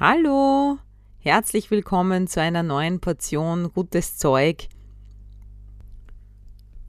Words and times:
Hallo, 0.00 0.78
herzlich 1.18 1.72
willkommen 1.72 2.28
zu 2.28 2.40
einer 2.40 2.62
neuen 2.62 3.00
Portion 3.00 3.72
gutes 3.72 4.16
Zeug. 4.16 4.68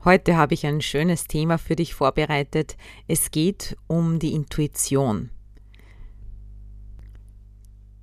Heute 0.05 0.37
habe 0.37 0.53
ich 0.53 0.63
ein 0.67 0.79
schönes 0.79 1.23
Thema 1.23 1.57
für 1.57 1.75
dich 1.75 1.95
vorbereitet. 1.95 2.77
Es 3.07 3.31
geht 3.31 3.75
um 3.87 4.19
die 4.19 4.33
Intuition. 4.33 5.31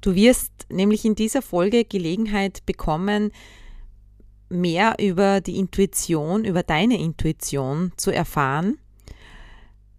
Du 0.00 0.16
wirst 0.16 0.66
nämlich 0.70 1.04
in 1.04 1.14
dieser 1.14 1.40
Folge 1.40 1.84
Gelegenheit 1.84 2.66
bekommen, 2.66 3.30
mehr 4.48 4.96
über 4.98 5.40
die 5.40 5.60
Intuition, 5.60 6.44
über 6.44 6.64
deine 6.64 6.98
Intuition 6.98 7.92
zu 7.96 8.10
erfahren, 8.10 8.76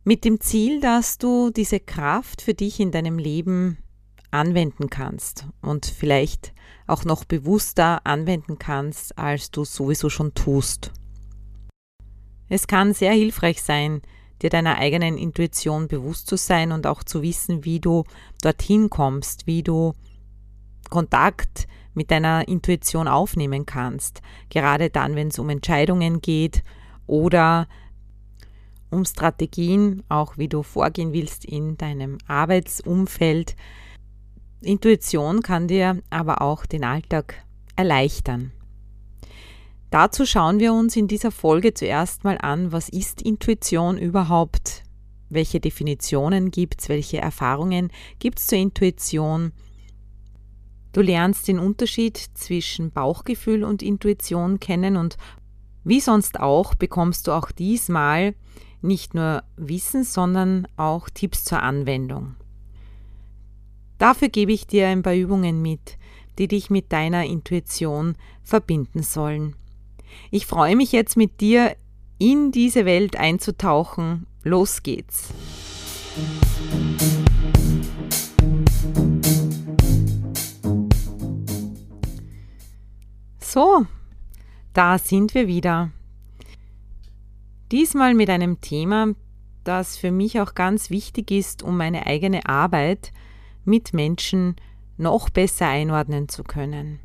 mit 0.04 0.26
dem 0.26 0.42
Ziel, 0.42 0.82
dass 0.82 1.18
du 1.18 1.50
diese 1.50 1.80
Kraft 1.80 2.42
für 2.42 2.54
dich 2.54 2.82
in 2.82 2.92
deinem 2.92 3.18
Leben 3.18 3.78
anwenden 4.32 4.90
kannst 4.90 5.46
und 5.62 5.86
vielleicht 5.86 6.54
auch 6.86 7.06
noch 7.06 7.26
bewusster 7.26 8.06
anwenden 8.06 8.60
kannst, 8.60 9.18
als 9.18 9.52
du 9.52 9.66
sowieso 9.66 10.10
schon 10.10 10.34
tust. 10.34 10.92
Es 12.50 12.68
kann 12.68 12.94
sehr 12.94 13.12
hilfreich 13.12 13.62
sein, 13.62 14.02
dir 14.42 14.50
deiner 14.50 14.78
eigenen 14.78 15.18
Intuition 15.18 15.88
bewusst 15.88 16.28
zu 16.28 16.38
sein 16.38 16.72
und 16.72 16.88
auch 16.88 17.04
zu 17.04 17.22
wissen, 17.22 17.66
wie 17.66 17.80
du 17.80 18.04
dorthin 18.42 18.90
kommst, 18.90 19.48
wie 19.48 19.64
du 19.64 19.94
Kontakt 20.90 21.68
mit 21.94 22.12
deiner 22.12 22.48
Intuition 22.48 23.08
aufnehmen 23.08 23.66
kannst, 23.66 24.22
gerade 24.50 24.90
dann, 24.90 25.16
wenn 25.16 25.30
es 25.30 25.40
um 25.40 25.50
Entscheidungen 25.50 26.22
geht 26.22 26.64
oder 27.08 27.68
um 28.90 29.04
Strategien, 29.04 30.04
auch 30.08 30.38
wie 30.38 30.48
du 30.48 30.64
vorgehen 30.64 31.12
willst 31.12 31.44
in 31.44 31.76
deinem 31.78 32.20
Arbeitsumfeld, 32.28 33.56
Intuition 34.62 35.42
kann 35.42 35.68
dir 35.68 36.02
aber 36.10 36.42
auch 36.42 36.66
den 36.66 36.84
Alltag 36.84 37.36
erleichtern. 37.76 38.52
Dazu 39.92 40.26
schauen 40.26 40.60
wir 40.60 40.74
uns 40.74 40.96
in 40.96 41.08
dieser 41.08 41.32
Folge 41.32 41.74
zuerst 41.74 42.24
mal 42.24 42.38
an, 42.40 42.72
was 42.72 42.90
ist 42.90 43.22
Intuition 43.22 43.98
überhaupt? 43.98 44.84
Welche 45.30 45.60
Definitionen 45.60 46.52
gibt 46.52 46.82
es? 46.82 46.90
Welche 46.90 47.20
Erfahrungen 47.20 47.92
gibt 48.20 48.40
es 48.40 48.48
zur 48.48 48.58
Intuition? 48.58 49.54
Du 50.92 51.02
lernst 51.02 51.48
den 51.48 51.60
Unterschied 51.60 52.18
zwischen 52.34 52.92
Bauchgefühl 52.92 53.64
und 53.64 53.84
Intuition 53.84 54.60
kennen 54.60 54.98
und 54.98 55.18
wie 55.84 56.02
sonst 56.02 56.40
auch 56.40 56.76
bekommst 56.76 57.28
du 57.28 57.32
auch 57.32 57.52
diesmal 57.52 58.34
nicht 58.82 59.14
nur 59.14 59.44
Wissen, 59.56 60.04
sondern 60.04 60.68
auch 60.76 61.10
Tipps 61.10 61.44
zur 61.44 61.62
Anwendung. 61.62 62.36
Dafür 63.98 64.30
gebe 64.30 64.52
ich 64.52 64.68
dir 64.68 64.88
ein 64.88 65.02
paar 65.02 65.16
Übungen 65.16 65.62
mit, 65.62 65.98
die 66.38 66.48
dich 66.48 66.70
mit 66.70 66.92
deiner 66.92 67.26
Intuition 67.26 68.16
verbinden 68.44 69.02
sollen. 69.02 69.56
Ich 70.30 70.46
freue 70.46 70.76
mich 70.76 70.92
jetzt 70.92 71.18
mit 71.18 71.42
dir 71.42 71.76
in 72.20 72.52
diese 72.52 72.86
Welt 72.86 73.16
einzutauchen. 73.18 74.28
Los 74.44 74.84
geht's. 74.84 75.34
So, 83.40 83.86
da 84.74 85.00
sind 85.00 85.34
wir 85.34 85.48
wieder. 85.48 85.92
Diesmal 87.72 88.14
mit 88.14 88.30
einem 88.30 88.62
Thema, 88.62 89.16
das 89.64 89.98
für 89.98 90.12
mich 90.12 90.40
auch 90.40 90.54
ganz 90.54 90.90
wichtig 90.90 91.32
ist, 91.32 91.64
um 91.64 91.78
meine 91.78 92.06
eigene 92.06 92.48
Arbeit 92.48 93.12
Mitmenschen 93.68 94.56
noch 94.98 95.30
besser 95.30 95.68
einordnen 95.68 96.28
zu 96.30 96.44
können. 96.44 97.00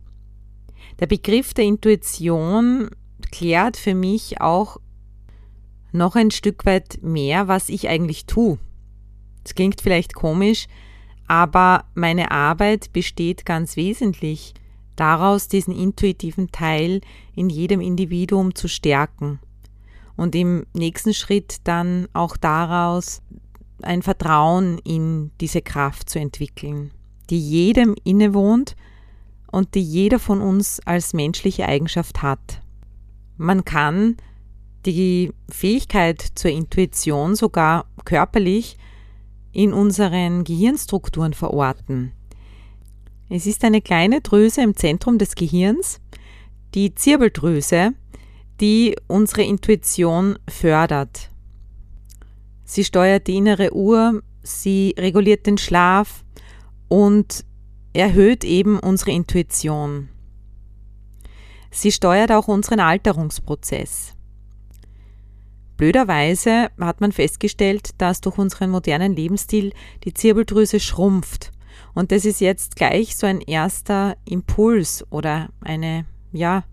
Der 1.00 1.06
Begriff 1.06 1.54
der 1.54 1.64
Intuition 1.64 2.90
klärt 3.30 3.76
für 3.76 3.94
mich 3.94 4.40
auch 4.40 4.78
noch 5.92 6.16
ein 6.16 6.30
Stück 6.30 6.64
weit 6.64 7.00
mehr, 7.02 7.48
was 7.48 7.68
ich 7.68 7.88
eigentlich 7.88 8.26
tue. 8.26 8.58
Es 9.44 9.54
klingt 9.54 9.80
vielleicht 9.80 10.14
komisch, 10.14 10.66
aber 11.26 11.84
meine 11.94 12.30
Arbeit 12.30 12.92
besteht 12.92 13.44
ganz 13.44 13.76
wesentlich 13.76 14.54
daraus, 14.96 15.48
diesen 15.48 15.74
intuitiven 15.74 16.50
Teil 16.52 17.00
in 17.34 17.50
jedem 17.50 17.80
Individuum 17.80 18.54
zu 18.54 18.68
stärken 18.68 19.40
und 20.16 20.34
im 20.34 20.66
nächsten 20.74 21.14
Schritt 21.14 21.56
dann 21.64 22.08
auch 22.12 22.36
daraus 22.36 23.22
ein 23.84 24.02
Vertrauen 24.02 24.78
in 24.78 25.30
diese 25.40 25.62
Kraft 25.62 26.10
zu 26.10 26.18
entwickeln, 26.18 26.90
die 27.30 27.40
jedem 27.40 27.94
innewohnt 28.04 28.76
und 29.50 29.74
die 29.74 29.82
jeder 29.82 30.18
von 30.18 30.40
uns 30.40 30.80
als 30.84 31.12
menschliche 31.12 31.66
Eigenschaft 31.66 32.22
hat. 32.22 32.62
Man 33.36 33.64
kann 33.64 34.16
die 34.86 35.32
Fähigkeit 35.48 36.20
zur 36.34 36.50
Intuition 36.50 37.34
sogar 37.34 37.86
körperlich 38.04 38.76
in 39.52 39.72
unseren 39.72 40.44
Gehirnstrukturen 40.44 41.34
verorten. 41.34 42.12
Es 43.28 43.46
ist 43.46 43.64
eine 43.64 43.80
kleine 43.80 44.20
Drüse 44.20 44.62
im 44.62 44.76
Zentrum 44.76 45.18
des 45.18 45.34
Gehirns, 45.34 46.00
die 46.74 46.94
Zirbeldrüse, 46.94 47.92
die 48.60 48.96
unsere 49.08 49.42
Intuition 49.42 50.38
fördert. 50.48 51.31
Sie 52.64 52.84
steuert 52.84 53.26
die 53.26 53.36
innere 53.36 53.74
Uhr, 53.74 54.22
sie 54.42 54.94
reguliert 54.98 55.46
den 55.46 55.58
Schlaf 55.58 56.24
und 56.88 57.44
erhöht 57.92 58.44
eben 58.44 58.78
unsere 58.78 59.10
Intuition. 59.10 60.08
Sie 61.70 61.90
steuert 61.90 62.32
auch 62.32 62.48
unseren 62.48 62.80
Alterungsprozess. 62.80 64.14
Blöderweise 65.76 66.70
hat 66.78 67.00
man 67.00 67.12
festgestellt, 67.12 67.90
dass 67.98 68.20
durch 68.20 68.38
unseren 68.38 68.70
modernen 68.70 69.16
Lebensstil 69.16 69.72
die 70.04 70.14
Zirbeldrüse 70.14 70.78
schrumpft. 70.78 71.50
Und 71.94 72.12
das 72.12 72.24
ist 72.24 72.40
jetzt 72.40 72.76
gleich 72.76 73.16
so 73.16 73.26
ein 73.26 73.40
erster 73.40 74.16
Impuls 74.24 75.04
oder 75.10 75.48
eine, 75.60 76.06
ja, 76.30 76.64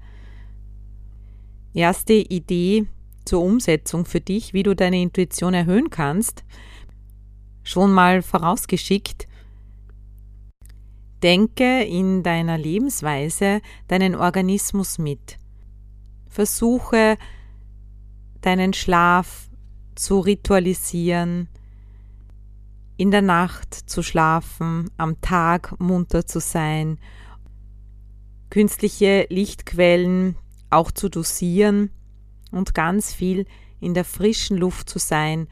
erste 1.74 2.14
Idee, 2.14 2.88
zur 3.26 3.42
Umsetzung 3.42 4.06
für 4.06 4.22
dich, 4.22 4.54
wie 4.54 4.64
du 4.64 4.76
deine 4.76 5.02
Intuition 5.02 5.54
erhöhen 5.54 5.90
kannst, 5.90 6.44
schon 7.64 7.92
mal 7.92 8.22
vorausgeschickt, 8.22 9.28
denke 11.22 11.84
in 11.84 12.24
deiner 12.24 12.58
Lebensweise 12.58 13.62
deinen 13.88 14.16
Organismus 14.16 14.98
mit. 14.98 15.38
Versuche 16.28 17.18
deinen 18.42 18.74
Schlaf 18.74 19.50
zu 19.96 20.20
ritualisieren, 20.20 21.50
in 22.98 23.12
der 23.12 23.22
Nacht 23.22 23.74
zu 23.74 24.04
schlafen, 24.04 24.90
am 24.98 25.20
Tag 25.22 25.80
munter 25.80 26.26
zu 26.26 26.40
sein, 26.40 27.00
künstliche 28.50 29.28
Lichtquellen 29.30 30.36
auch 30.70 30.92
zu 30.92 31.10
dosieren 31.10 31.92
und 32.52 32.74
ganz 32.74 33.14
viel 33.14 33.46
in 33.80 33.94
der 33.94 34.06
frischen 34.06 34.58
Luft 34.58 34.90
zu 34.90 35.00
sein 35.00 35.48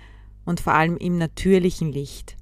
und 0.46 0.60
vor 0.60 0.74
allem 0.74 0.98
im 0.98 1.18
natürlichen 1.18 1.92
Licht. 1.92 2.38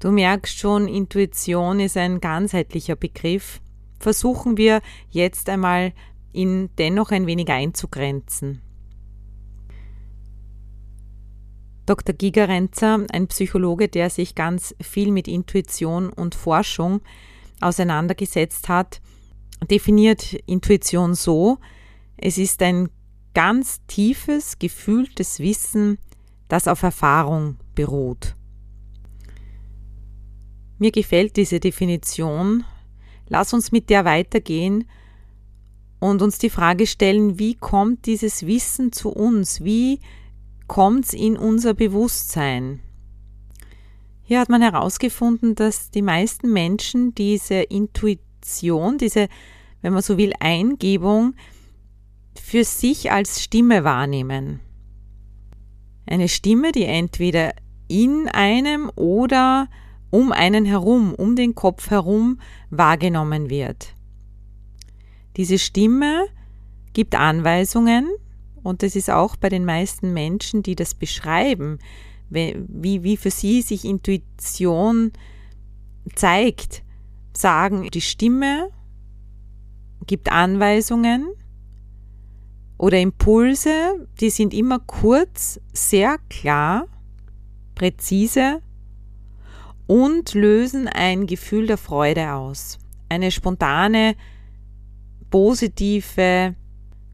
Du 0.00 0.12
merkst 0.12 0.56
schon, 0.56 0.86
Intuition 0.86 1.80
ist 1.80 1.96
ein 1.96 2.20
ganzheitlicher 2.20 2.94
Begriff. 2.94 3.60
Versuchen 3.98 4.56
wir 4.56 4.80
jetzt 5.10 5.48
einmal, 5.48 5.92
ihn 6.32 6.70
dennoch 6.78 7.10
ein 7.10 7.26
wenig 7.26 7.48
einzugrenzen. 7.48 8.62
Dr. 11.84 12.14
Gigerenzer, 12.14 13.06
ein 13.10 13.28
Psychologe, 13.28 13.88
der 13.88 14.10
sich 14.10 14.34
ganz 14.34 14.74
viel 14.80 15.10
mit 15.10 15.26
Intuition 15.26 16.10
und 16.10 16.34
Forschung 16.34 17.00
auseinandergesetzt 17.60 18.68
hat, 18.68 19.00
definiert 19.70 20.34
Intuition 20.46 21.14
so, 21.14 21.58
es 22.18 22.38
ist 22.38 22.62
ein 22.62 22.88
ganz 23.34 23.80
tiefes, 23.86 24.58
gefühltes 24.58 25.38
Wissen, 25.38 25.98
das 26.48 26.66
auf 26.66 26.82
Erfahrung 26.82 27.56
beruht. 27.74 28.34
Mir 30.78 30.90
gefällt 30.90 31.36
diese 31.36 31.60
Definition. 31.60 32.64
Lass 33.28 33.52
uns 33.52 33.72
mit 33.72 33.90
der 33.90 34.04
weitergehen 34.04 34.84
und 36.00 36.22
uns 36.22 36.38
die 36.38 36.50
Frage 36.50 36.86
stellen, 36.86 37.38
wie 37.38 37.54
kommt 37.54 38.06
dieses 38.06 38.46
Wissen 38.46 38.92
zu 38.92 39.10
uns? 39.10 39.62
Wie 39.62 40.00
kommt 40.66 41.06
es 41.06 41.12
in 41.14 41.36
unser 41.36 41.74
Bewusstsein? 41.74 42.80
Hier 44.22 44.40
hat 44.40 44.48
man 44.48 44.62
herausgefunden, 44.62 45.54
dass 45.54 45.90
die 45.90 46.02
meisten 46.02 46.52
Menschen 46.52 47.14
diese 47.14 47.56
Intuition, 47.56 48.98
diese, 48.98 49.28
wenn 49.82 49.92
man 49.92 50.02
so 50.02 50.18
will, 50.18 50.32
Eingebung 50.38 51.34
für 52.40 52.64
sich 52.64 53.10
als 53.12 53.42
Stimme 53.42 53.84
wahrnehmen. 53.84 54.60
Eine 56.06 56.28
Stimme, 56.28 56.72
die 56.72 56.84
entweder 56.84 57.52
in 57.88 58.28
einem 58.28 58.90
oder 58.96 59.68
um 60.10 60.32
einen 60.32 60.64
herum, 60.64 61.14
um 61.14 61.36
den 61.36 61.54
Kopf 61.54 61.90
herum 61.90 62.40
wahrgenommen 62.70 63.50
wird. 63.50 63.94
Diese 65.36 65.58
Stimme 65.58 66.26
gibt 66.92 67.14
Anweisungen 67.14 68.08
und 68.62 68.82
das 68.82 68.96
ist 68.96 69.10
auch 69.10 69.36
bei 69.36 69.48
den 69.48 69.64
meisten 69.64 70.12
Menschen, 70.12 70.62
die 70.62 70.74
das 70.74 70.94
beschreiben, 70.94 71.78
wie, 72.30 73.02
wie 73.02 73.16
für 73.16 73.30
sie 73.30 73.62
sich 73.62 73.84
Intuition 73.84 75.12
zeigt, 76.14 76.82
sagen, 77.32 77.88
die 77.90 78.00
Stimme 78.00 78.70
gibt 80.06 80.30
Anweisungen 80.30 81.28
oder 82.78 82.98
Impulse, 82.98 84.06
die 84.20 84.30
sind 84.30 84.54
immer 84.54 84.78
kurz, 84.78 85.60
sehr 85.72 86.18
klar, 86.30 86.86
präzise 87.74 88.62
und 89.86 90.34
lösen 90.34 90.86
ein 90.86 91.26
Gefühl 91.26 91.66
der 91.66 91.78
Freude 91.78 92.32
aus. 92.32 92.78
Eine 93.08 93.30
spontane, 93.30 94.14
positive, 95.30 96.54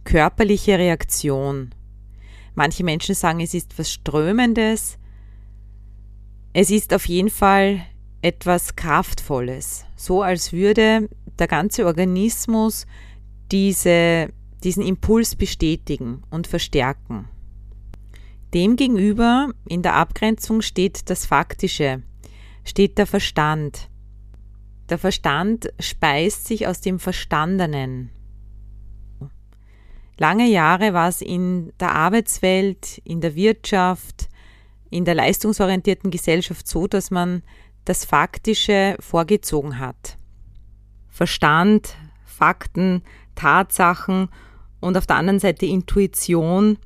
körperliche 0.04 0.78
Reaktion. 0.78 1.74
Manche 2.54 2.84
Menschen 2.84 3.14
sagen, 3.14 3.40
es 3.40 3.54
ist 3.54 3.78
was 3.78 3.90
Strömendes. 3.90 4.98
Es 6.52 6.70
ist 6.70 6.92
auf 6.92 7.06
jeden 7.06 7.30
Fall 7.30 7.80
etwas 8.22 8.76
Kraftvolles. 8.76 9.86
So 9.96 10.22
als 10.22 10.52
würde 10.52 11.08
der 11.38 11.48
ganze 11.48 11.86
Organismus 11.86 12.86
diese, 13.50 14.28
diesen 14.64 14.82
Impuls 14.82 15.36
bestätigen 15.36 16.22
und 16.30 16.46
verstärken. 16.46 17.28
Demgegenüber 18.54 19.50
in 19.68 19.82
der 19.82 19.94
Abgrenzung 19.94 20.62
steht 20.62 21.10
das 21.10 21.26
Faktische, 21.26 22.02
steht 22.64 22.98
der 22.98 23.06
Verstand. 23.06 23.90
Der 24.88 24.98
Verstand 24.98 25.72
speist 25.80 26.46
sich 26.46 26.66
aus 26.66 26.80
dem 26.80 26.98
Verstandenen. 26.98 28.10
Lange 30.16 30.46
Jahre 30.46 30.92
war 30.92 31.08
es 31.08 31.20
in 31.20 31.72
der 31.80 31.92
Arbeitswelt, 31.92 32.98
in 33.04 33.20
der 33.20 33.34
Wirtschaft, 33.34 34.28
in 34.88 35.04
der 35.04 35.16
leistungsorientierten 35.16 36.12
Gesellschaft 36.12 36.68
so, 36.68 36.86
dass 36.86 37.10
man 37.10 37.42
das 37.84 38.04
Faktische 38.04 38.96
vorgezogen 39.00 39.80
hat. 39.80 40.16
Verstand, 41.08 41.96
Fakten, 42.24 43.02
Tatsachen 43.34 44.28
und 44.84 44.98
auf 44.98 45.06
der 45.06 45.16
anderen 45.16 45.40
Seite 45.40 45.66
Intuition 45.66 46.78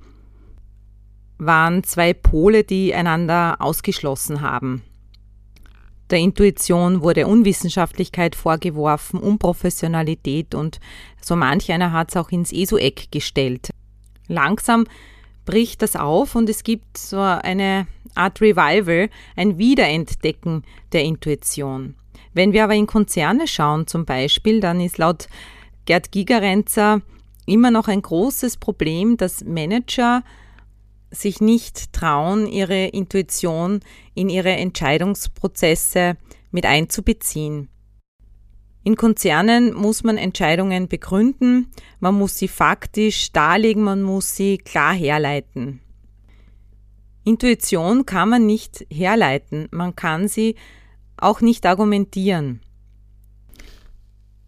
waren 1.36 1.82
zwei 1.84 2.12
Pole, 2.14 2.64
die 2.64 2.94
einander 2.94 3.56
ausgeschlossen 3.58 4.40
haben. 4.40 4.82
Der 6.10 6.20
Intuition 6.20 7.02
wurde 7.02 7.26
Unwissenschaftlichkeit 7.26 8.34
vorgeworfen, 8.34 9.20
Unprofessionalität 9.20 10.54
und 10.54 10.80
so 11.20 11.36
manch 11.36 11.70
einer 11.70 11.92
hat 11.92 12.10
es 12.10 12.16
auch 12.16 12.30
ins 12.30 12.52
ESO-Eck 12.52 13.10
gestellt. 13.10 13.70
Langsam 14.26 14.86
bricht 15.44 15.82
das 15.82 15.96
auf 15.96 16.34
und 16.34 16.48
es 16.48 16.62
gibt 16.64 16.96
so 16.96 17.18
eine 17.18 17.86
Art 18.14 18.40
Revival, 18.40 19.10
ein 19.36 19.58
Wiederentdecken 19.58 20.62
der 20.92 21.02
Intuition. 21.02 21.94
Wenn 22.32 22.52
wir 22.52 22.64
aber 22.64 22.74
in 22.74 22.86
Konzerne 22.86 23.46
schauen 23.46 23.86
zum 23.86 24.04
Beispiel, 24.04 24.60
dann 24.60 24.80
ist 24.80 24.98
laut 24.98 25.28
Gerd 25.84 26.12
Gigerenzer 26.12 27.02
immer 27.48 27.70
noch 27.70 27.88
ein 27.88 28.02
großes 28.02 28.58
Problem, 28.58 29.16
dass 29.16 29.44
Manager 29.44 30.22
sich 31.10 31.40
nicht 31.40 31.92
trauen, 31.92 32.46
ihre 32.46 32.86
Intuition 32.86 33.80
in 34.14 34.28
ihre 34.28 34.50
Entscheidungsprozesse 34.50 36.16
mit 36.50 36.66
einzubeziehen. 36.66 37.68
In 38.84 38.96
Konzernen 38.96 39.74
muss 39.74 40.04
man 40.04 40.16
Entscheidungen 40.16 40.88
begründen, 40.88 41.68
man 42.00 42.14
muss 42.14 42.38
sie 42.38 42.48
faktisch 42.48 43.32
darlegen, 43.32 43.82
man 43.82 44.02
muss 44.02 44.34
sie 44.34 44.58
klar 44.58 44.94
herleiten. 44.94 45.80
Intuition 47.24 48.06
kann 48.06 48.30
man 48.30 48.46
nicht 48.46 48.86
herleiten, 48.90 49.68
man 49.70 49.94
kann 49.94 50.28
sie 50.28 50.54
auch 51.16 51.40
nicht 51.40 51.66
argumentieren. 51.66 52.60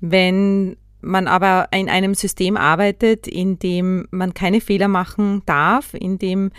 Wenn 0.01 0.77
man 1.01 1.27
aber 1.27 1.69
in 1.73 1.89
einem 1.89 2.15
System 2.15 2.57
arbeitet, 2.57 3.27
in 3.27 3.59
dem 3.59 4.07
man 4.11 4.35
keine 4.35 4.61
Fehler 4.61 4.89
machen 4.89 5.43
darf, 5.47 5.95
in 5.95 6.19
dem 6.19 6.51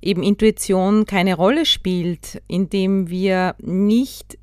eben 0.00 0.22
Intuition 0.22 1.04
keine 1.04 1.34
Rolle 1.34 1.66
spielt, 1.66 2.42
in 2.46 2.70
dem 2.70 3.10
wir 3.10 3.54
nicht 3.58 4.38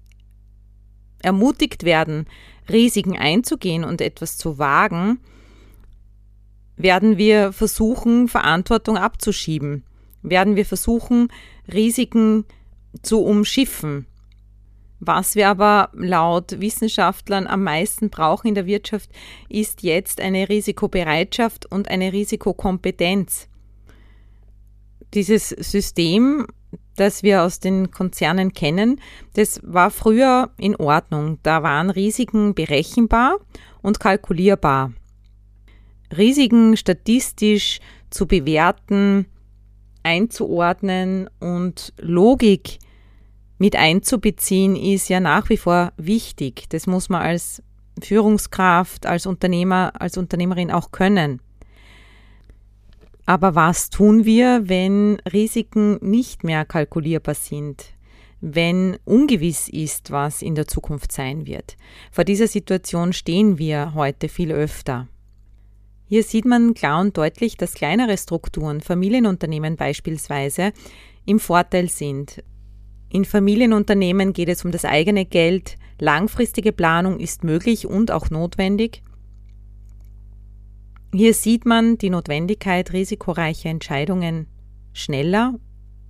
ermutigt 1.21 1.83
werden, 1.83 2.27
Risiken 2.69 3.17
einzugehen 3.17 3.83
und 3.83 4.01
etwas 4.01 4.37
zu 4.37 4.59
wagen, 4.59 5.19
werden 6.75 7.17
wir 7.17 7.53
versuchen, 7.53 8.27
Verantwortung 8.27 8.97
abzuschieben, 8.97 9.83
werden 10.21 10.55
wir 10.55 10.65
versuchen, 10.65 11.29
Risiken 11.71 12.45
zu 13.01 13.23
umschiffen. 13.23 14.05
Was 14.99 15.35
wir 15.35 15.49
aber 15.49 15.89
laut 15.93 16.59
Wissenschaftlern 16.59 17.45
am 17.45 17.63
meisten 17.63 18.09
brauchen 18.09 18.47
in 18.47 18.55
der 18.55 18.65
Wirtschaft, 18.65 19.09
ist 19.47 19.83
jetzt 19.83 20.19
eine 20.19 20.49
Risikobereitschaft 20.49 21.65
und 21.71 21.87
eine 21.89 22.13
Risikokompetenz. 22.13 23.47
Dieses 25.13 25.49
System, 25.49 26.47
das 26.95 27.21
wir 27.21 27.43
aus 27.43 27.59
den 27.59 27.91
Konzernen 27.91 28.53
kennen, 28.53 28.99
das 29.35 29.61
war 29.63 29.91
früher 29.91 30.49
in 30.57 30.75
Ordnung. 30.75 31.37
Da 31.43 31.61
waren 31.61 31.91
Risiken 31.91 32.55
berechenbar 32.55 33.37
und 33.83 33.99
kalkulierbar. 33.99 34.93
Risiken 36.15 36.75
statistisch 36.75 37.79
zu 38.09 38.25
bewerten, 38.25 39.27
einzuordnen 40.03 41.29
und 41.39 41.93
Logik 41.99 42.79
mit 43.57 43.75
einzubeziehen, 43.75 44.75
ist 44.75 45.09
ja 45.09 45.19
nach 45.19 45.49
wie 45.49 45.57
vor 45.57 45.93
wichtig. 45.97 46.69
Das 46.69 46.87
muss 46.87 47.09
man 47.09 47.21
als 47.21 47.61
Führungskraft, 48.01 49.05
als 49.05 49.25
Unternehmer, 49.25 49.93
als 49.99 50.17
Unternehmerin 50.17 50.71
auch 50.71 50.91
können. 50.91 51.41
Aber 53.25 53.55
was 53.55 53.89
tun 53.89 54.23
wir, 54.23 54.69
wenn 54.69 55.19
Risiken 55.31 55.97
nicht 56.01 56.43
mehr 56.43 56.63
kalkulierbar 56.63 57.35
sind? 57.35 57.93
Wenn 58.39 58.97
ungewiss 59.03 59.67
ist, 59.67 60.11
was 60.11 60.41
in 60.41 60.55
der 60.55 60.67
Zukunft 60.67 61.11
sein 61.11 61.45
wird? 61.45 61.75
Vor 62.11 62.23
dieser 62.23 62.47
Situation 62.47 63.11
stehen 63.11 63.57
wir 63.57 63.93
heute 63.95 64.29
viel 64.29 64.51
öfter. 64.51 65.07
Hier 66.07 66.23
sieht 66.23 66.45
man 66.45 66.73
klar 66.73 67.01
und 67.01 67.17
deutlich, 67.17 67.57
dass 67.57 67.73
kleinere 67.73 68.17
Strukturen, 68.17 68.79
Familienunternehmen 68.79 69.75
beispielsweise, 69.75 70.71
im 71.25 71.39
Vorteil 71.39 71.89
sind, 71.89 72.41
in 73.09 73.25
Familienunternehmen 73.25 74.33
geht 74.33 74.49
es 74.49 74.65
um 74.65 74.71
das 74.71 74.85
eigene 74.85 75.25
Geld. 75.25 75.77
Langfristige 75.99 76.73
Planung 76.73 77.19
ist 77.19 77.43
möglich 77.43 77.87
und 77.87 78.11
auch 78.11 78.29
notwendig. 78.29 79.01
Hier 81.13 81.33
sieht 81.33 81.65
man 81.65 81.97
die 81.97 82.09
Notwendigkeit 82.09 82.91
risikoreicher 82.91 83.69
Entscheidungen 83.69 84.47
schneller, 84.93 85.55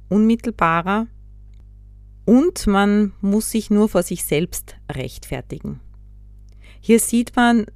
unmittelbarer 0.09 1.07
und 2.25 2.65
man 2.67 3.13
muss 3.21 3.51
sich 3.51 3.69
nur 3.69 3.89
vor 3.89 4.03
sich 4.03 4.25
selbst 4.25 4.75
rechtfertigen. 4.91 5.79
Hier 6.81 6.99
sieht 6.99 7.35
man 7.35 7.67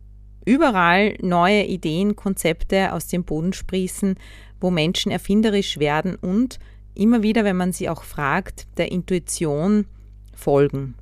überall 0.45 1.15
neue 1.21 1.63
Ideen, 1.65 2.15
Konzepte 2.15 2.91
aus 2.93 3.07
dem 3.07 3.23
Boden 3.23 3.53
sprießen, 3.53 4.15
wo 4.59 4.71
Menschen 4.71 5.11
erfinderisch 5.11 5.79
werden 5.79 6.15
und 6.15 6.59
immer 6.95 7.23
wieder, 7.23 7.43
wenn 7.43 7.57
man 7.57 7.71
sie 7.71 7.89
auch 7.89 8.03
fragt, 8.03 8.67
der 8.77 8.91
Intuition 8.91 9.85
folgen. 10.33 10.95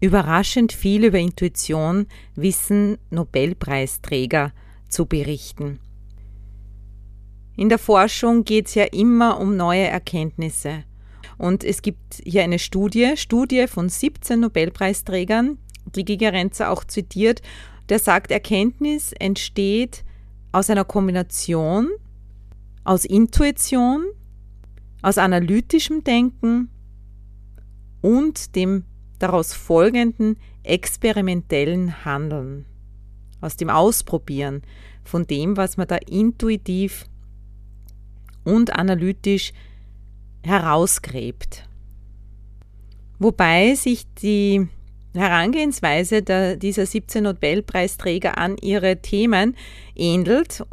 Überraschend 0.00 0.72
viel 0.72 1.04
über 1.04 1.18
Intuition 1.18 2.06
wissen 2.34 2.98
Nobelpreisträger 3.10 4.52
zu 4.88 5.06
berichten. 5.06 5.78
In 7.56 7.68
der 7.68 7.78
Forschung 7.78 8.44
geht 8.44 8.68
es 8.68 8.74
ja 8.74 8.84
immer 8.84 9.38
um 9.38 9.56
neue 9.56 9.86
Erkenntnisse. 9.86 10.84
Und 11.36 11.64
es 11.64 11.82
gibt 11.82 12.22
hier 12.24 12.42
eine 12.42 12.58
Studie, 12.58 13.12
Studie 13.16 13.66
von 13.66 13.88
17 13.88 14.40
Nobelpreisträgern, 14.40 15.58
die 15.94 16.04
Gigerenzer 16.04 16.70
auch 16.70 16.84
zitiert, 16.84 17.42
der 17.90 17.98
sagt, 17.98 18.30
Erkenntnis 18.30 19.12
entsteht 19.12 20.04
aus 20.52 20.70
einer 20.70 20.84
Kombination 20.84 21.90
aus 22.84 23.04
Intuition, 23.04 24.04
aus 25.02 25.18
analytischem 25.18 26.04
Denken 26.04 26.70
und 28.00 28.54
dem 28.56 28.84
daraus 29.18 29.52
folgenden 29.52 30.36
experimentellen 30.62 32.04
Handeln, 32.04 32.66
aus 33.40 33.56
dem 33.56 33.70
Ausprobieren 33.70 34.62
von 35.04 35.26
dem, 35.26 35.56
was 35.56 35.76
man 35.76 35.88
da 35.88 35.96
intuitiv 35.96 37.06
und 38.44 38.74
analytisch 38.74 39.52
herausgräbt. 40.42 41.68
Wobei 43.18 43.74
sich 43.74 44.06
die 44.14 44.68
Herangehensweise 45.14 46.22
der, 46.22 46.56
dieser 46.56 46.86
17 46.86 47.24
Nobelpreisträger 47.24 48.38
an 48.38 48.56
ihre 48.58 49.02
Themen 49.02 49.56
ähnelt. 49.94 50.64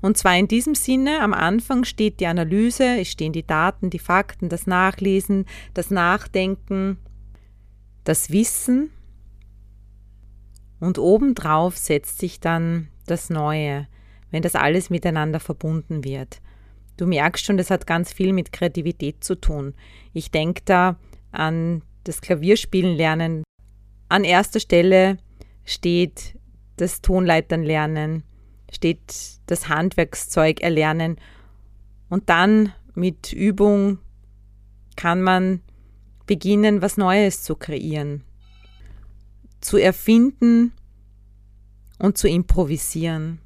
Und 0.00 0.16
zwar 0.16 0.36
in 0.36 0.48
diesem 0.48 0.74
Sinne, 0.74 1.20
am 1.20 1.32
Anfang 1.32 1.84
steht 1.84 2.20
die 2.20 2.26
Analyse, 2.26 3.00
es 3.00 3.10
stehen 3.10 3.32
die 3.32 3.46
Daten, 3.46 3.90
die 3.90 3.98
Fakten, 3.98 4.48
das 4.48 4.66
Nachlesen, 4.66 5.46
das 5.74 5.90
Nachdenken, 5.90 6.98
das 8.04 8.30
Wissen. 8.30 8.90
Und 10.80 10.98
obendrauf 10.98 11.76
setzt 11.78 12.18
sich 12.18 12.40
dann 12.40 12.88
das 13.06 13.30
Neue, 13.30 13.86
wenn 14.30 14.42
das 14.42 14.54
alles 14.54 14.90
miteinander 14.90 15.40
verbunden 15.40 16.04
wird. 16.04 16.40
Du 16.96 17.06
merkst 17.06 17.44
schon, 17.44 17.56
das 17.56 17.70
hat 17.70 17.86
ganz 17.86 18.12
viel 18.12 18.32
mit 18.32 18.52
Kreativität 18.52 19.24
zu 19.24 19.34
tun. 19.34 19.74
Ich 20.12 20.30
denke 20.30 20.62
da 20.64 20.96
an 21.30 21.82
das 22.04 22.20
Klavierspielen 22.20 22.96
lernen. 22.96 23.44
An 24.08 24.24
erster 24.24 24.60
Stelle 24.60 25.18
steht 25.64 26.38
das 26.76 27.00
Tonleitern 27.00 27.62
lernen, 27.62 28.24
steht 28.72 29.38
das 29.46 29.68
Handwerkszeug 29.68 30.60
erlernen 30.60 31.16
und 32.08 32.28
dann 32.28 32.72
mit 32.94 33.32
Übung 33.32 33.98
kann 34.96 35.22
man 35.22 35.60
beginnen, 36.26 36.82
was 36.82 36.96
Neues 36.96 37.42
zu 37.42 37.54
kreieren, 37.54 38.24
zu 39.60 39.76
erfinden 39.76 40.72
und 41.98 42.18
zu 42.18 42.28
improvisieren. 42.28 43.38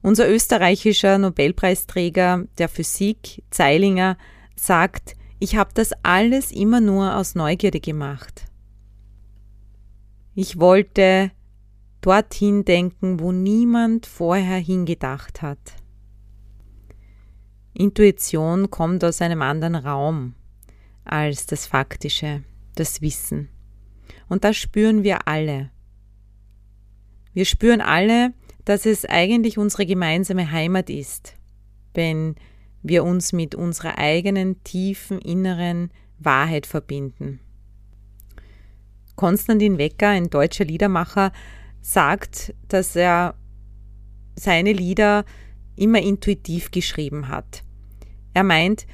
Unser 0.00 0.28
österreichischer 0.28 1.18
Nobelpreisträger 1.18 2.44
der 2.58 2.68
Physik, 2.68 3.42
Zeilinger, 3.50 4.16
sagt, 4.54 5.16
ich 5.40 5.56
habe 5.56 5.70
das 5.74 5.92
alles 6.02 6.52
immer 6.52 6.80
nur 6.80 7.16
aus 7.16 7.34
Neugierde 7.34 7.80
gemacht. 7.80 8.46
Ich 10.34 10.60
wollte 10.60 11.32
dorthin 12.00 12.64
denken, 12.64 13.20
wo 13.20 13.32
niemand 13.32 14.06
vorher 14.06 14.58
hingedacht 14.58 15.42
hat. 15.42 15.58
Intuition 17.74 18.70
kommt 18.70 19.04
aus 19.04 19.22
einem 19.22 19.42
anderen 19.42 19.74
Raum 19.74 20.34
als 21.04 21.46
das 21.46 21.66
Faktische, 21.66 22.42
das 22.74 23.00
Wissen. 23.00 23.48
Und 24.28 24.44
das 24.44 24.56
spüren 24.56 25.04
wir 25.04 25.26
alle. 25.26 25.70
Wir 27.32 27.44
spüren 27.44 27.80
alle, 27.80 28.34
dass 28.64 28.84
es 28.84 29.04
eigentlich 29.04 29.58
unsere 29.58 29.86
gemeinsame 29.86 30.50
Heimat 30.50 30.90
ist, 30.90 31.36
wenn 31.94 32.34
wir 32.82 33.04
uns 33.04 33.32
mit 33.32 33.54
unserer 33.54 33.96
eigenen 33.98 34.62
tiefen 34.64 35.18
inneren 35.20 35.90
Wahrheit 36.18 36.66
verbinden. 36.66 37.40
Konstantin 39.16 39.78
Wecker, 39.78 40.08
ein 40.08 40.30
deutscher 40.30 40.64
Liedermacher, 40.64 41.32
sagt, 41.80 42.54
dass 42.68 42.96
er 42.96 43.34
seine 44.36 44.72
Lieder 44.72 45.24
immer 45.76 46.00
intuitiv 46.00 46.70
geschrieben 46.70 47.28
hat. 47.28 47.62
Er 48.34 48.44
meint, 48.44 48.86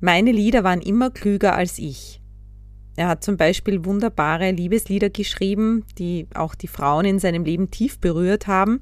meine 0.00 0.32
Lieder 0.32 0.64
waren 0.64 0.80
immer 0.80 1.10
klüger 1.10 1.54
als 1.54 1.78
ich. 1.78 2.20
Er 2.96 3.08
hat 3.08 3.24
zum 3.24 3.36
Beispiel 3.36 3.84
wunderbare 3.84 4.50
Liebeslieder 4.50 5.10
geschrieben, 5.10 5.84
die 5.98 6.26
auch 6.34 6.54
die 6.54 6.68
Frauen 6.68 7.04
in 7.04 7.18
seinem 7.18 7.44
Leben 7.44 7.70
tief 7.70 7.98
berührt 7.98 8.46
haben 8.46 8.80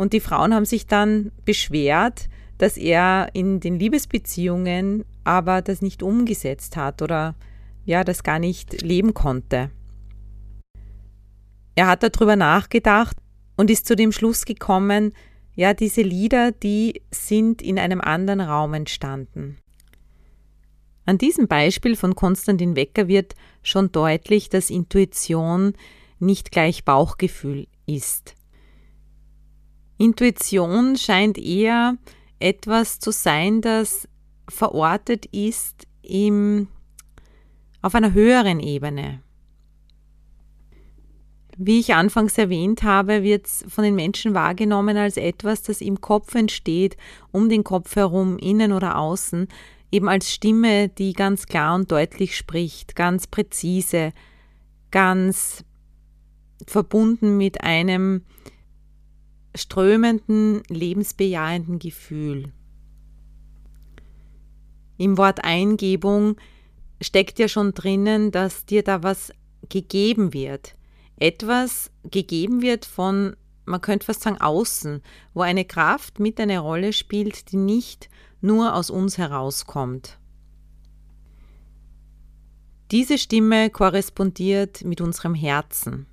und 0.00 0.14
die 0.14 0.20
Frauen 0.20 0.54
haben 0.54 0.64
sich 0.64 0.86
dann 0.86 1.30
beschwert, 1.44 2.30
dass 2.56 2.78
er 2.78 3.28
in 3.34 3.60
den 3.60 3.78
Liebesbeziehungen 3.78 5.04
aber 5.24 5.60
das 5.60 5.82
nicht 5.82 6.02
umgesetzt 6.02 6.78
hat 6.78 7.02
oder 7.02 7.34
ja, 7.84 8.02
das 8.02 8.22
gar 8.22 8.38
nicht 8.38 8.80
leben 8.80 9.12
konnte. 9.12 9.70
Er 11.80 11.86
hat 11.86 12.02
darüber 12.02 12.36
nachgedacht 12.36 13.16
und 13.56 13.70
ist 13.70 13.86
zu 13.86 13.96
dem 13.96 14.12
Schluss 14.12 14.44
gekommen, 14.44 15.14
ja, 15.54 15.72
diese 15.72 16.02
Lieder, 16.02 16.52
die 16.52 17.00
sind 17.10 17.62
in 17.62 17.78
einem 17.78 18.02
anderen 18.02 18.42
Raum 18.42 18.74
entstanden. 18.74 19.56
An 21.06 21.16
diesem 21.16 21.48
Beispiel 21.48 21.96
von 21.96 22.14
Konstantin 22.14 22.76
Wecker 22.76 23.08
wird 23.08 23.34
schon 23.62 23.90
deutlich, 23.92 24.50
dass 24.50 24.68
Intuition 24.68 25.72
nicht 26.18 26.50
gleich 26.50 26.84
Bauchgefühl 26.84 27.66
ist. 27.86 28.34
Intuition 29.96 30.96
scheint 30.96 31.38
eher 31.38 31.96
etwas 32.40 32.98
zu 32.98 33.10
sein, 33.10 33.62
das 33.62 34.06
verortet 34.50 35.24
ist 35.32 35.86
im, 36.02 36.68
auf 37.80 37.94
einer 37.94 38.12
höheren 38.12 38.60
Ebene. 38.60 39.22
Wie 41.62 41.78
ich 41.78 41.92
anfangs 41.92 42.38
erwähnt 42.38 42.84
habe, 42.84 43.22
wird 43.22 43.44
es 43.44 43.66
von 43.68 43.84
den 43.84 43.94
Menschen 43.94 44.32
wahrgenommen 44.32 44.96
als 44.96 45.18
etwas, 45.18 45.60
das 45.60 45.82
im 45.82 46.00
Kopf 46.00 46.34
entsteht, 46.34 46.96
um 47.32 47.50
den 47.50 47.64
Kopf 47.64 47.96
herum, 47.96 48.38
innen 48.38 48.72
oder 48.72 48.96
außen, 48.96 49.46
eben 49.92 50.08
als 50.08 50.32
Stimme, 50.32 50.88
die 50.88 51.12
ganz 51.12 51.44
klar 51.44 51.74
und 51.74 51.92
deutlich 51.92 52.34
spricht, 52.34 52.96
ganz 52.96 53.26
präzise, 53.26 54.14
ganz 54.90 55.62
verbunden 56.66 57.36
mit 57.36 57.60
einem 57.60 58.22
strömenden, 59.54 60.62
lebensbejahenden 60.68 61.78
Gefühl. 61.78 62.54
Im 64.96 65.18
Wort 65.18 65.44
Eingebung 65.44 66.36
steckt 67.02 67.38
ja 67.38 67.48
schon 67.48 67.74
drinnen, 67.74 68.30
dass 68.30 68.64
dir 68.64 68.82
da 68.82 69.02
was 69.02 69.30
gegeben 69.68 70.32
wird. 70.32 70.74
Etwas 71.20 71.92
gegeben 72.02 72.62
wird 72.62 72.84
von, 72.84 73.36
man 73.64 73.80
könnte 73.80 74.06
fast 74.06 74.22
sagen, 74.22 74.40
außen, 74.40 75.02
wo 75.34 75.42
eine 75.42 75.64
Kraft 75.64 76.18
mit 76.18 76.40
eine 76.40 76.58
Rolle 76.58 76.92
spielt, 76.92 77.52
die 77.52 77.56
nicht 77.56 78.10
nur 78.40 78.74
aus 78.74 78.90
uns 78.90 79.18
herauskommt. 79.18 80.18
Diese 82.90 83.18
Stimme 83.18 83.70
korrespondiert 83.70 84.82
mit 84.82 85.00
unserem 85.00 85.36
Herzen 85.36 86.06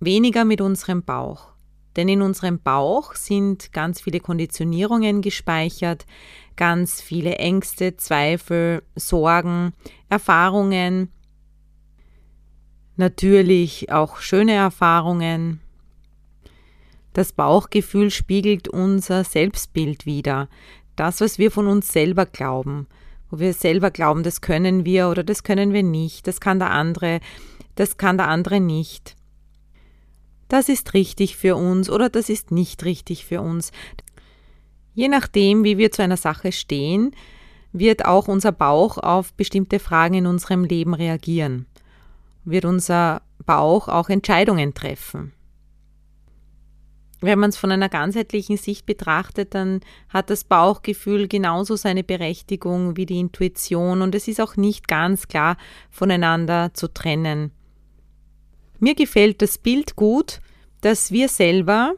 weniger 0.00 0.44
mit 0.44 0.60
unserem 0.60 1.02
Bauch. 1.02 1.52
Denn 1.96 2.08
in 2.08 2.22
unserem 2.22 2.60
Bauch 2.60 3.14
sind 3.14 3.72
ganz 3.72 4.00
viele 4.00 4.20
Konditionierungen 4.20 5.22
gespeichert, 5.22 6.06
ganz 6.56 7.00
viele 7.00 7.36
Ängste, 7.36 7.96
Zweifel, 7.96 8.82
Sorgen, 8.94 9.72
Erfahrungen, 10.08 11.10
natürlich 13.00 13.90
auch 13.90 14.18
schöne 14.18 14.52
Erfahrungen. 14.52 15.60
Das 17.12 17.32
Bauchgefühl 17.32 18.10
spiegelt 18.10 18.68
unser 18.68 19.24
Selbstbild 19.24 20.06
wider, 20.06 20.48
das, 20.94 21.20
was 21.20 21.38
wir 21.38 21.50
von 21.50 21.66
uns 21.66 21.92
selber 21.92 22.26
glauben, 22.26 22.86
wo 23.30 23.40
wir 23.40 23.52
selber 23.52 23.90
glauben, 23.90 24.22
das 24.22 24.40
können 24.40 24.84
wir 24.84 25.08
oder 25.08 25.24
das 25.24 25.42
können 25.42 25.72
wir 25.72 25.82
nicht, 25.82 26.28
das 26.28 26.40
kann 26.40 26.60
der 26.60 26.70
andere, 26.70 27.18
das 27.74 27.96
kann 27.96 28.16
der 28.16 28.28
andere 28.28 28.60
nicht 28.60 29.16
das 30.50 30.68
ist 30.68 30.94
richtig 30.94 31.36
für 31.36 31.56
uns 31.56 31.88
oder 31.88 32.10
das 32.10 32.28
ist 32.28 32.50
nicht 32.50 32.84
richtig 32.84 33.24
für 33.24 33.40
uns. 33.40 33.70
Je 34.94 35.08
nachdem, 35.08 35.64
wie 35.64 35.78
wir 35.78 35.92
zu 35.92 36.02
einer 36.02 36.16
Sache 36.16 36.52
stehen, 36.52 37.12
wird 37.72 38.04
auch 38.04 38.26
unser 38.26 38.50
Bauch 38.50 38.98
auf 38.98 39.32
bestimmte 39.34 39.78
Fragen 39.78 40.14
in 40.14 40.26
unserem 40.26 40.64
Leben 40.64 40.92
reagieren. 40.92 41.66
Wird 42.44 42.64
unser 42.64 43.22
Bauch 43.44 43.88
auch 43.88 44.08
Entscheidungen 44.08 44.74
treffen. 44.74 45.32
Wenn 47.20 47.38
man 47.38 47.50
es 47.50 47.58
von 47.58 47.70
einer 47.70 47.90
ganzheitlichen 47.90 48.56
Sicht 48.56 48.86
betrachtet, 48.86 49.54
dann 49.54 49.80
hat 50.08 50.30
das 50.30 50.44
Bauchgefühl 50.44 51.28
genauso 51.28 51.76
seine 51.76 52.02
Berechtigung 52.02 52.96
wie 52.96 53.04
die 53.04 53.20
Intuition 53.20 54.00
und 54.00 54.14
es 54.14 54.26
ist 54.26 54.40
auch 54.40 54.56
nicht 54.56 54.88
ganz 54.88 55.28
klar 55.28 55.58
voneinander 55.90 56.72
zu 56.72 56.88
trennen. 56.88 57.52
Mir 58.78 58.94
gefällt 58.94 59.42
das 59.42 59.58
Bild 59.58 59.96
gut, 59.96 60.40
dass 60.80 61.12
wir 61.12 61.28
selber 61.28 61.94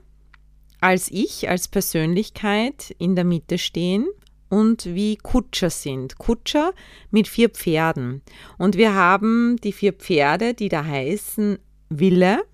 als 0.81 1.09
Ich, 1.13 1.49
als 1.49 1.69
Persönlichkeit 1.69 2.93
in 2.99 3.15
der 3.15 3.25
Mitte 3.25 3.59
stehen 3.59 4.09
und 4.52 4.85
wie 4.85 5.16
Kutscher 5.16 5.71
sind. 5.71 6.18
Kutscher 6.18 6.75
mit 7.11 7.26
vier 7.26 7.49
Pferden. 7.49 8.21
Und 8.59 8.76
wir 8.76 8.92
haben 8.94 9.56
die 9.64 9.73
vier 9.73 9.94
Pferde, 9.94 10.52
die 10.52 10.68
da 10.68 10.85
heißen 10.85 11.59
Wille, 11.88 12.44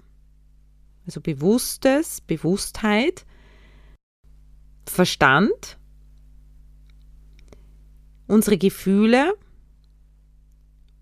also 1.06 1.20
Bewusstes, 1.20 2.20
Bewusstheit, 2.20 3.26
Verstand, 4.86 5.76
unsere 8.28 8.58
Gefühle 8.58 9.34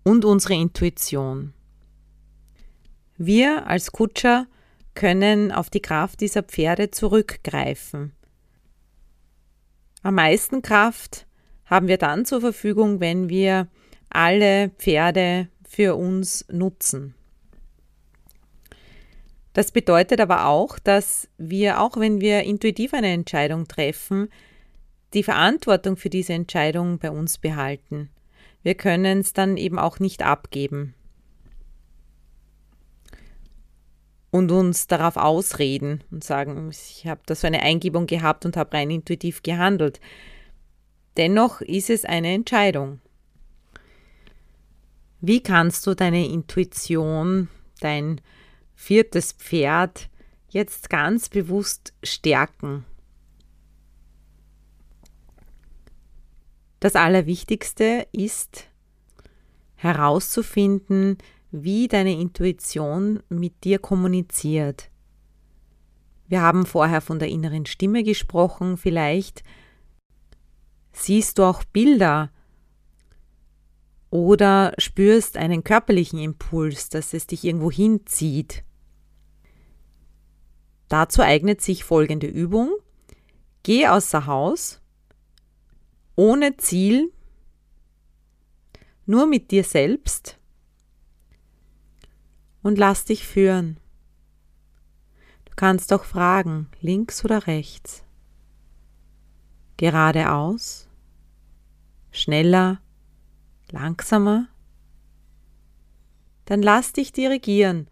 und 0.03 0.25
unsere 0.25 0.55
Intuition. 0.55 1.53
Wir 3.17 3.67
als 3.67 3.91
Kutscher 3.91 4.47
können 4.95 5.51
auf 5.51 5.69
die 5.69 5.81
Kraft 5.81 6.21
dieser 6.21 6.41
Pferde 6.41 6.89
zurückgreifen. 6.89 8.16
Am 10.03 10.15
meisten 10.15 10.61
Kraft 10.61 11.25
haben 11.65 11.87
wir 11.87 11.97
dann 11.97 12.25
zur 12.25 12.41
Verfügung, 12.41 12.99
wenn 12.99 13.29
wir 13.29 13.67
alle 14.09 14.69
Pferde 14.77 15.47
für 15.67 15.95
uns 15.95 16.45
nutzen. 16.49 17.13
Das 19.53 19.71
bedeutet 19.71 20.21
aber 20.21 20.45
auch, 20.45 20.77
dass 20.79 21.27
wir, 21.37 21.81
auch 21.81 21.97
wenn 21.97 22.21
wir 22.21 22.43
intuitiv 22.43 22.93
eine 22.93 23.11
Entscheidung 23.11 23.67
treffen, 23.67 24.29
die 25.13 25.23
Verantwortung 25.23 25.97
für 25.97 26.09
diese 26.09 26.33
Entscheidung 26.33 26.99
bei 26.99 27.09
uns 27.09 27.37
behalten. 27.37 28.09
Wir 28.61 28.75
können 28.75 29.21
es 29.21 29.33
dann 29.33 29.57
eben 29.57 29.79
auch 29.79 29.99
nicht 29.99 30.23
abgeben 30.23 30.93
und 34.31 34.51
uns 34.51 34.87
darauf 34.87 35.17
ausreden 35.17 36.03
und 36.11 36.23
sagen, 36.23 36.69
ich 36.71 37.07
habe 37.07 37.21
da 37.25 37.35
so 37.35 37.47
eine 37.47 37.61
Eingebung 37.61 38.07
gehabt 38.07 38.45
und 38.45 38.57
habe 38.57 38.73
rein 38.73 38.89
intuitiv 38.89 39.43
gehandelt. 39.43 39.99
Dennoch 41.15 41.61
ist 41.61 41.89
es 41.89 42.05
eine 42.05 42.33
Entscheidung. 42.33 42.99
Wie 45.21 45.41
kannst 45.41 45.87
du 45.87 45.95
deine 45.95 46.27
Intuition, 46.27 47.47
dein 47.79 48.21
viertes 48.75 49.33
Pferd 49.33 50.09
jetzt 50.49 50.89
ganz 50.89 51.29
bewusst 51.29 51.93
stärken. 52.03 52.85
Das 56.79 56.95
Allerwichtigste 56.95 58.07
ist 58.11 58.67
herauszufinden, 59.75 61.17
wie 61.51 61.87
deine 61.87 62.13
Intuition 62.13 63.21
mit 63.29 63.63
dir 63.63 63.79
kommuniziert. 63.79 64.89
Wir 66.27 66.41
haben 66.41 66.65
vorher 66.65 67.01
von 67.01 67.19
der 67.19 67.29
inneren 67.29 67.65
Stimme 67.65 68.03
gesprochen, 68.03 68.77
vielleicht 68.77 69.43
siehst 70.91 71.37
du 71.37 71.43
auch 71.43 71.63
Bilder 71.63 72.31
oder 74.09 74.73
spürst 74.77 75.37
einen 75.37 75.63
körperlichen 75.63 76.19
Impuls, 76.19 76.89
dass 76.89 77.13
es 77.13 77.27
dich 77.27 77.43
irgendwo 77.43 77.71
hinzieht. 77.71 78.63
Dazu 80.89 81.21
eignet 81.21 81.61
sich 81.61 81.83
folgende 81.83 82.27
Übung. 82.27 82.71
Geh 83.63 83.87
außer 83.87 84.25
Haus, 84.25 84.81
ohne 86.15 86.55
Ziel, 86.57 87.11
nur 89.05 89.27
mit 89.27 89.51
dir 89.51 89.63
selbst 89.63 90.39
und 92.67 92.77
lass 92.77 93.05
dich 93.05 93.25
führen. 93.25 93.79
Du 95.45 95.53
kannst 95.55 95.93
auch 95.93 96.03
fragen, 96.03 96.67
links 96.81 97.23
oder 97.23 97.47
rechts, 97.47 98.03
geradeaus, 99.77 100.89
schneller, 102.11 102.81
langsamer. 103.71 104.49
Dann 106.43 106.61
lass 106.61 106.91
dich 106.91 107.13
dirigieren 107.13 107.87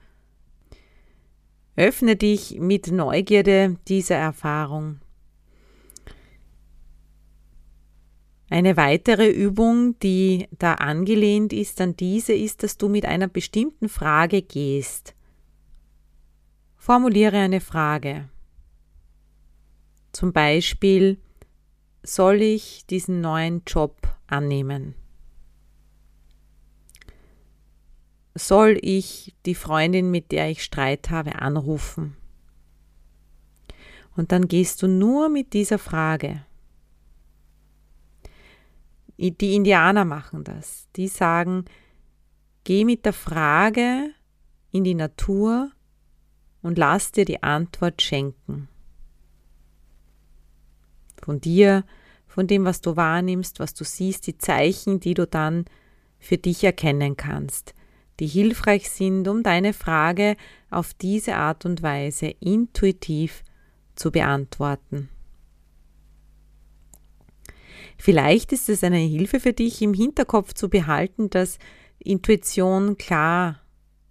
Öffne 1.78 2.18
dich 2.18 2.58
mit 2.60 2.92
Neugierde 2.92 3.78
dieser 3.88 4.16
Erfahrung. 4.16 5.00
Eine 8.50 8.78
weitere 8.78 9.30
Übung, 9.30 9.98
die 10.00 10.48
da 10.52 10.76
angelehnt 10.76 11.52
ist 11.52 11.82
an 11.82 11.96
diese, 11.96 12.34
ist, 12.34 12.64
dass 12.64 12.78
du 12.78 12.90
mit 12.90 13.06
einer 13.06 13.28
bestimmten 13.28 13.90
Frage 13.90 14.42
gehst. 14.42 15.16
Formuliere 16.78 17.38
eine 17.38 17.62
Frage. 17.62 18.30
Zum 20.12 20.32
Beispiel, 20.32 21.18
soll 22.04 22.42
ich 22.42 22.86
diesen 22.86 23.22
neuen 23.22 23.64
Job 23.66 24.08
annehmen? 24.28 24.96
soll 28.36 28.78
ich 28.82 29.34
die 29.46 29.56
Freundin, 29.56 30.12
mit 30.12 30.32
der 30.32 30.50
ich 30.50 30.64
Streit 30.64 31.10
habe, 31.10 31.36
anrufen? 31.36 32.18
Und 34.16 34.32
dann 34.32 34.48
gehst 34.48 34.84
du 34.84 34.88
nur 34.88 35.30
mit 35.30 35.54
dieser 35.54 35.80
Frage. 35.80 36.46
Die 39.18 39.56
Indianer 39.56 40.06
machen 40.06 40.44
das. 40.44 40.88
Die 40.96 41.08
sagen, 41.08 41.66
geh 42.64 42.84
mit 42.84 43.06
der 43.06 43.14
Frage 43.14 44.12
in 44.72 44.84
die 44.84 44.96
Natur 44.96 45.72
und 46.62 46.78
lass 46.78 47.12
dir 47.12 47.26
die 47.26 47.42
Antwort 47.44 48.02
schenken. 48.02 48.68
Von 51.24 51.40
dir, 51.40 51.86
von 52.28 52.48
dem, 52.48 52.66
was 52.66 52.82
du 52.82 52.96
wahrnimmst, 52.96 53.60
was 53.60 53.74
du 53.74 53.84
siehst, 53.84 54.28
die 54.28 54.38
Zeichen, 54.38 55.00
die 55.00 55.14
du 55.14 55.26
dann 55.26 55.66
für 56.20 56.38
dich 56.38 56.64
erkennen 56.64 57.16
kannst 57.16 57.74
die 58.20 58.28
hilfreich 58.28 58.90
sind, 58.90 59.28
um 59.28 59.44
deine 59.44 59.74
Frage 59.74 60.38
auf 60.70 60.94
diese 60.94 61.36
Art 61.36 61.66
und 61.66 61.84
Weise 61.84 62.28
intuitiv 62.40 63.44
zu 63.96 64.12
beantworten. 64.12 65.10
Vielleicht 67.98 68.52
ist 68.52 68.70
es 68.70 68.84
eine 68.84 68.98
Hilfe 68.98 69.40
für 69.40 69.54
dich, 69.54 69.82
im 69.82 69.94
Hinterkopf 69.94 70.54
zu 70.54 70.70
behalten, 70.70 71.30
dass 71.30 71.58
Intuition 72.00 72.98
klar 72.98 73.62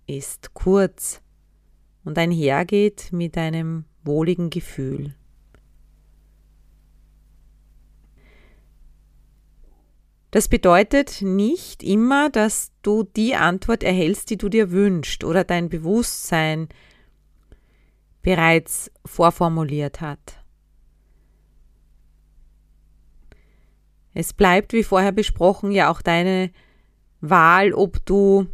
ist, 0.07 0.55
kurz 0.55 1.21
und 2.05 2.19
einhergeht 2.19 3.11
mit 3.13 3.37
einem 3.39 3.85
wohligen 4.03 4.51
Gefühl. 4.51 5.15
Das 10.31 10.49
bedeutet 10.49 11.23
nicht 11.23 11.85
immer, 11.85 12.29
dass 12.29 12.73
du 12.83 13.05
die 13.05 13.37
Antwort 13.37 13.85
erhältst, 13.85 14.31
die 14.31 14.37
du 14.37 14.49
dir 14.49 14.73
wünschst 14.73 15.23
oder 15.23 15.45
dein 15.45 15.69
Bewusstsein 15.69 16.69
bereits 18.21 18.91
vorformuliert 19.05 20.01
hat. 20.01 20.44
Es 24.15 24.33
bleibt, 24.33 24.73
wie 24.73 24.85
vorher 24.85 25.13
besprochen, 25.13 25.73
ja 25.73 25.91
auch 25.91 26.01
deine 26.01 26.51
Wahl, 27.21 27.73
ob 27.75 28.05
du 28.07 28.47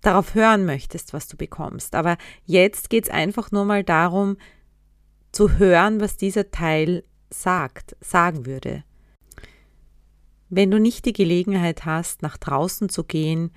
darauf 0.00 0.34
hören 0.34 0.66
möchtest, 0.66 1.12
was 1.12 1.26
du 1.26 1.36
bekommst. 1.36 1.94
Aber 1.94 2.16
jetzt 2.44 2.90
geht 2.90 3.04
es 3.04 3.10
einfach 3.10 3.50
nur 3.50 3.64
mal 3.64 3.82
darum, 3.82 4.36
zu 5.32 5.58
hören, 5.58 6.00
was 6.00 6.16
dieser 6.16 6.50
Teil 6.50 7.04
sagt, 7.30 7.96
sagen 8.00 8.46
würde. 8.46 8.84
Wenn 10.50 10.70
du 10.70 10.78
nicht 10.78 11.04
die 11.04 11.12
Gelegenheit 11.12 11.84
hast, 11.84 12.22
nach 12.22 12.36
draußen 12.36 12.88
zu 12.88 13.04
gehen 13.04 13.50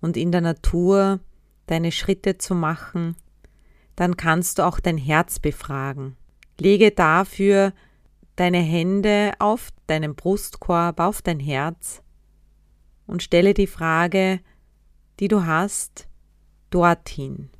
und 0.00 0.16
in 0.16 0.32
der 0.32 0.40
Natur 0.40 1.20
deine 1.66 1.92
Schritte 1.92 2.38
zu 2.38 2.54
machen, 2.54 3.16
dann 3.96 4.16
kannst 4.16 4.58
du 4.58 4.66
auch 4.66 4.80
dein 4.80 4.98
Herz 4.98 5.38
befragen. 5.38 6.16
Lege 6.58 6.90
dafür 6.90 7.72
deine 8.36 8.58
Hände 8.58 9.32
auf 9.38 9.70
deinen 9.86 10.14
Brustkorb, 10.14 11.00
auf 11.00 11.22
dein 11.22 11.40
Herz 11.40 12.02
und 13.06 13.22
stelle 13.22 13.54
die 13.54 13.66
Frage, 13.66 14.40
die 15.20 15.28
du 15.28 15.44
hast, 15.44 16.08
dorthin. 16.70 17.50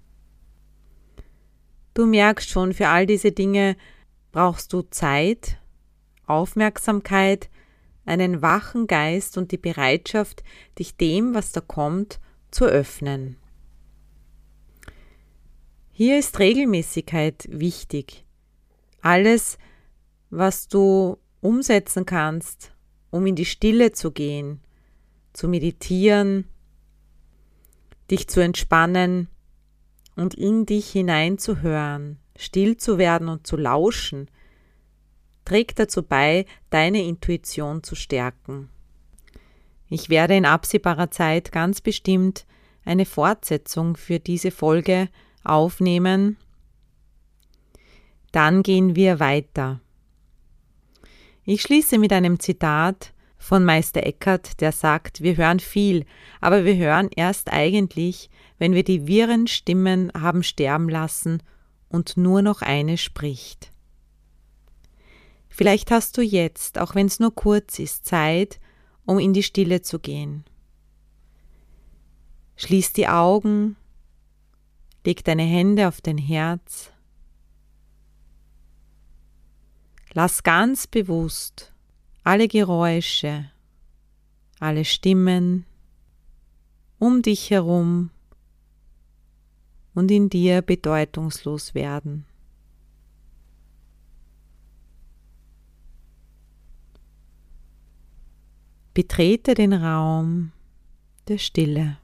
Du 1.94 2.06
merkst 2.06 2.48
schon, 2.48 2.72
für 2.72 2.88
all 2.88 3.06
diese 3.06 3.30
Dinge 3.30 3.76
brauchst 4.32 4.72
du 4.72 4.82
Zeit, 4.82 5.58
Aufmerksamkeit, 6.26 7.50
einen 8.04 8.42
wachen 8.42 8.86
Geist 8.86 9.38
und 9.38 9.52
die 9.52 9.58
Bereitschaft, 9.58 10.42
dich 10.78 10.96
dem, 10.96 11.34
was 11.34 11.52
da 11.52 11.60
kommt, 11.60 12.20
zu 12.50 12.64
öffnen. 12.64 13.36
Hier 15.92 16.18
ist 16.18 16.40
Regelmäßigkeit 16.40 17.46
wichtig. 17.48 18.24
Alles, 19.00 19.58
was 20.30 20.68
du 20.68 21.18
umsetzen 21.40 22.06
kannst, 22.06 22.72
um 23.10 23.26
in 23.26 23.36
die 23.36 23.44
Stille 23.44 23.92
zu 23.92 24.10
gehen, 24.10 24.60
zu 25.32 25.48
meditieren, 25.48 26.48
dich 28.10 28.28
zu 28.28 28.40
entspannen 28.40 29.28
und 30.16 30.34
in 30.34 30.66
dich 30.66 30.90
hineinzuhören, 30.90 32.18
still 32.36 32.76
zu 32.76 32.98
werden 32.98 33.28
und 33.28 33.46
zu 33.46 33.56
lauschen, 33.56 34.30
trägt 35.44 35.78
dazu 35.78 36.02
bei, 36.02 36.46
deine 36.70 37.02
Intuition 37.02 37.82
zu 37.82 37.94
stärken. 37.94 38.70
Ich 39.88 40.08
werde 40.08 40.34
in 40.36 40.46
absehbarer 40.46 41.10
Zeit 41.10 41.52
ganz 41.52 41.80
bestimmt 41.80 42.46
eine 42.84 43.04
Fortsetzung 43.04 43.96
für 43.96 44.18
diese 44.18 44.50
Folge 44.50 45.08
aufnehmen. 45.42 46.36
Dann 48.32 48.62
gehen 48.62 48.96
wir 48.96 49.20
weiter. 49.20 49.80
Ich 51.46 51.60
schließe 51.60 51.98
mit 51.98 52.12
einem 52.12 52.40
Zitat 52.40 53.12
von 53.36 53.64
Meister 53.64 54.04
Eckhart, 54.04 54.62
der 54.62 54.72
sagt, 54.72 55.20
wir 55.20 55.36
hören 55.36 55.60
viel, 55.60 56.06
aber 56.40 56.64
wir 56.64 56.76
hören 56.76 57.10
erst 57.14 57.52
eigentlich, 57.52 58.30
wenn 58.58 58.72
wir 58.72 58.82
die 58.82 59.06
wirren 59.06 59.46
Stimmen 59.46 60.10
haben 60.18 60.42
sterben 60.42 60.88
lassen 60.88 61.42
und 61.90 62.16
nur 62.16 62.40
noch 62.40 62.62
eine 62.62 62.96
spricht. 62.96 63.70
Vielleicht 65.50 65.90
hast 65.90 66.16
du 66.16 66.22
jetzt, 66.22 66.78
auch 66.78 66.94
wenn 66.94 67.06
es 67.06 67.20
nur 67.20 67.34
kurz 67.34 67.78
ist, 67.78 68.06
Zeit, 68.06 68.58
um 69.04 69.18
in 69.18 69.34
die 69.34 69.42
Stille 69.42 69.82
zu 69.82 69.98
gehen. 69.98 70.44
Schließ 72.56 72.94
die 72.94 73.06
Augen, 73.06 73.76
leg 75.04 75.22
deine 75.24 75.42
Hände 75.42 75.88
auf 75.88 76.00
dein 76.00 76.18
Herz. 76.18 76.90
Lass 80.16 80.44
ganz 80.44 80.86
bewusst 80.86 81.72
alle 82.22 82.46
Geräusche, 82.46 83.50
alle 84.60 84.84
Stimmen 84.84 85.66
um 87.00 87.20
dich 87.20 87.50
herum 87.50 88.10
und 89.92 90.12
in 90.12 90.30
dir 90.30 90.62
bedeutungslos 90.62 91.74
werden. 91.74 92.26
Betrete 98.94 99.54
den 99.54 99.72
Raum 99.72 100.52
der 101.26 101.38
Stille. 101.38 101.98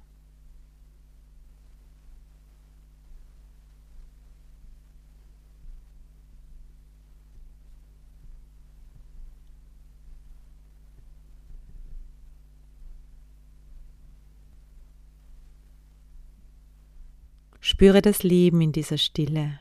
Spüre 17.81 18.03
das 18.03 18.23
Leben 18.23 18.61
in 18.61 18.73
dieser 18.73 18.99
Stille. 18.99 19.59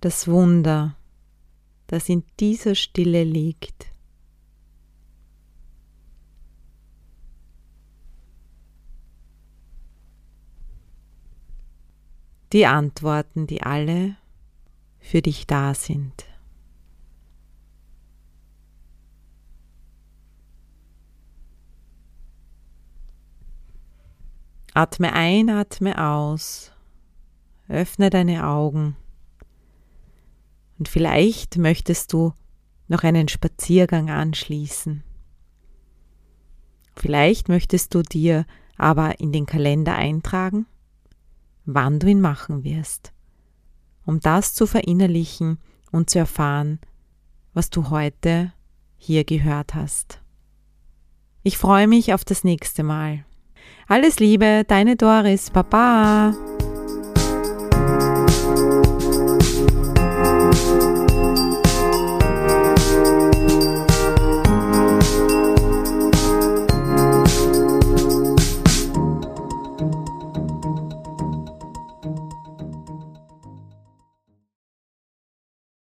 Das 0.00 0.26
Wunder, 0.26 0.96
das 1.86 2.08
in 2.08 2.24
dieser 2.40 2.74
Stille 2.74 3.24
liegt. 3.24 3.92
Die 12.54 12.64
Antworten, 12.64 13.46
die 13.46 13.62
alle 13.62 14.16
für 14.98 15.20
dich 15.20 15.46
da 15.46 15.74
sind. 15.74 16.29
Atme 24.80 25.12
ein, 25.12 25.50
atme 25.50 26.02
aus. 26.02 26.72
Öffne 27.68 28.08
deine 28.08 28.46
Augen. 28.46 28.96
Und 30.78 30.88
vielleicht 30.88 31.58
möchtest 31.58 32.14
du 32.14 32.32
noch 32.88 33.02
einen 33.02 33.28
Spaziergang 33.28 34.08
anschließen. 34.08 35.02
Vielleicht 36.96 37.50
möchtest 37.50 37.94
du 37.94 38.00
dir 38.00 38.46
aber 38.78 39.20
in 39.20 39.32
den 39.32 39.44
Kalender 39.44 39.96
eintragen, 39.96 40.64
wann 41.66 41.98
du 41.98 42.06
ihn 42.06 42.22
machen 42.22 42.64
wirst, 42.64 43.12
um 44.06 44.18
das 44.18 44.54
zu 44.54 44.66
verinnerlichen 44.66 45.58
und 45.92 46.08
zu 46.08 46.20
erfahren, 46.20 46.80
was 47.52 47.68
du 47.68 47.90
heute 47.90 48.54
hier 48.96 49.24
gehört 49.24 49.74
hast. 49.74 50.22
Ich 51.42 51.58
freue 51.58 51.86
mich 51.86 52.14
auf 52.14 52.24
das 52.24 52.44
nächste 52.44 52.82
Mal. 52.82 53.26
Alles 53.88 54.20
Liebe, 54.20 54.64
deine 54.66 54.96
Doris, 54.96 55.50
Baba. 55.50 56.34